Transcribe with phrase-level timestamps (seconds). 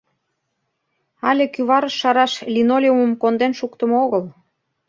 [1.29, 4.23] —Але кӱварыш шараш линолеумым конден шуктымо огыл.